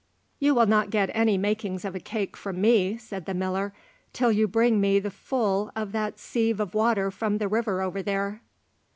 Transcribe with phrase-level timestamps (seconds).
[0.39, 3.71] "You will not get any makings of a cake from me," said the miller,
[4.13, 8.01] "till you bring me the full of that sieve of water from the river over
[8.01, 8.41] there."